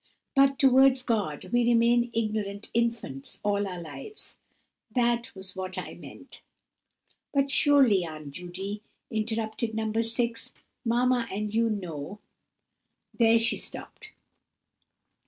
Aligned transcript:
But 0.35 0.57
towards 0.57 1.03
God 1.03 1.45
we 1.53 1.63
remain 1.63 2.09
ignorant 2.11 2.71
infants 2.73 3.39
all 3.43 3.67
our 3.67 3.79
lives. 3.79 4.35
That 4.95 5.31
was 5.35 5.55
what 5.55 5.77
I 5.77 5.93
meant." 5.93 6.41
"But 7.35 7.51
surely, 7.51 8.03
Aunt 8.03 8.31
Judy," 8.31 8.81
interrupted 9.11 9.75
No. 9.75 9.91
6, 9.93 10.53
"mamma 10.83 11.27
and 11.31 11.53
you 11.53 11.69
know—" 11.69 12.17
There 13.13 13.37
she 13.37 13.57
stopped. 13.57 14.09